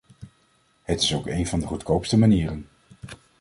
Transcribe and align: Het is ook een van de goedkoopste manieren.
Het 0.83 1.01
is 1.01 1.13
ook 1.15 1.27
een 1.27 1.47
van 1.47 1.59
de 1.59 1.65
goedkoopste 1.65 2.17
manieren. 2.17 2.67